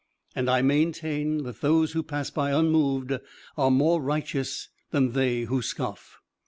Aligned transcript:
And 0.35 0.49
I 0.49 0.63
maintain 0.63 1.43
that 1.43 1.61
those 1.61 1.91
who 1.91 2.01
pass 2.01 2.31
by 2.31 2.49
unmoved 2.53 3.19
are 3.55 3.69
more 3.69 4.01
righteous 4.01 4.69
than 4.89 5.11
they 5.11 5.41
who 5.41 5.61
scoff. 5.61 6.17